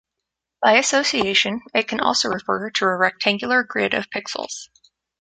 By 0.63 0.79
association, 0.79 1.61
it 1.75 1.87
can 1.87 1.99
also 1.99 2.29
refer 2.29 2.71
to 2.71 2.85
a 2.85 2.97
rectangular 2.97 3.61
grid 3.61 3.93
of 3.93 4.09
pixels. 4.09 4.67